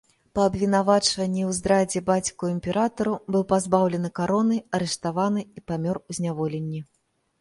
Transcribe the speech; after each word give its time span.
Па 0.37 0.43
абвінавачванні 0.49 1.43
ў 1.49 1.57
здрадзе 1.57 2.01
бацьку 2.07 2.49
імператару 2.53 3.13
быў 3.35 3.43
пазбаўлены 3.53 4.09
кароны, 4.21 4.57
арыштаваны 4.79 5.41
і 5.61 5.67
памёр 5.73 6.05
у 6.09 6.21
зняволенні. 6.21 6.79